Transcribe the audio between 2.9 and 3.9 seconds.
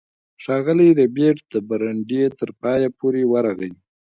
پورې ورغی